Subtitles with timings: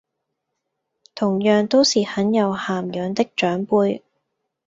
[1.13, 4.01] 同樣都是很有涵養的長輩